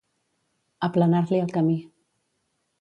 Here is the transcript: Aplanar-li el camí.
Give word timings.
Aplanar-li 0.87 1.39
el 1.43 1.55
camí. 1.59 1.79